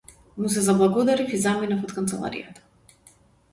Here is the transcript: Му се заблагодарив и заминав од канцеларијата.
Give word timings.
Му 0.37 0.49
се 0.53 0.63
заблагодарив 0.67 1.35
и 1.37 1.43
заминав 1.45 1.85
од 1.89 1.95
канцеларијата. 1.99 2.67